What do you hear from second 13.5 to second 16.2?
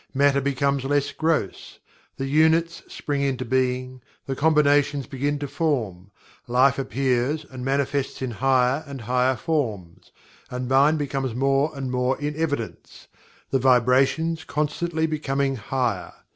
the vibrations constantly becoming higher.